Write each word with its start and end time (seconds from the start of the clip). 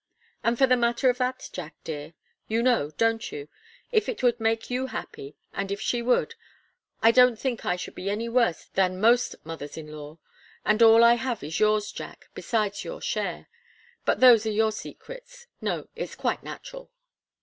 And 0.43 0.57
for 0.57 0.65
the 0.65 0.75
matter 0.75 1.11
of 1.11 1.19
that, 1.19 1.47
Jack 1.53 1.75
dear 1.83 2.13
you 2.47 2.63
know, 2.63 2.89
don't 2.97 3.31
you? 3.31 3.49
If 3.91 4.09
it 4.09 4.23
would 4.23 4.39
make 4.39 4.71
you 4.71 4.87
happy, 4.87 5.35
and 5.53 5.71
if 5.71 5.79
she 5.79 6.01
would 6.01 6.33
I 7.03 7.11
don't 7.11 7.37
think 7.37 7.67
I 7.67 7.75
should 7.75 7.93
be 7.93 8.09
any 8.09 8.27
worse 8.27 8.65
than 8.73 8.99
most 8.99 9.35
mothers 9.43 9.77
in 9.77 9.85
law 9.91 10.17
and 10.65 10.81
all 10.81 11.03
I 11.03 11.13
have 11.21 11.43
is 11.43 11.59
yours, 11.59 11.91
Jack, 11.91 12.29
besides 12.33 12.83
your 12.83 12.99
share. 12.99 13.47
But 14.03 14.21
those 14.21 14.43
are 14.47 14.51
your 14.51 14.71
secrets 14.71 15.45
no, 15.61 15.87
it's 15.95 16.15
quite 16.15 16.41
natural." 16.41 16.89